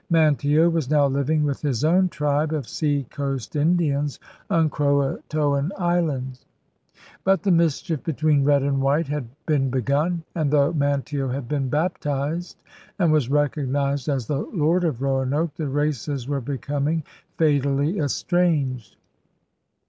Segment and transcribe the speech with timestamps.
[0.09, 6.39] Manteo was now living with his own tribe of sea coast Indians on Croatoan Island.
[7.23, 11.69] But the mischief between red and white had been begun; and though Manteo had been
[11.69, 12.57] baptized
[12.97, 17.03] and was recognized as 'The Lord of Roanoke' the races were becoming
[17.37, 18.95] fatally es tranged.